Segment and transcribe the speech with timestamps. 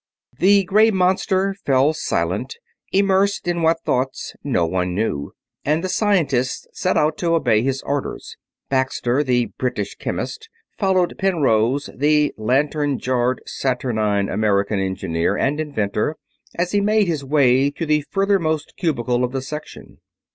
[0.39, 2.55] The gray monster fell silent,
[2.91, 7.83] immersed in what thoughts no one knew, and the scientists set out to obey his
[7.83, 8.35] orders.
[8.67, 16.15] Baxter, the British chemist, followed Penrose, the lantern jawed, saturnine American engineer and inventor,
[16.55, 19.99] as he made his way to the furthermost cubicle of the section.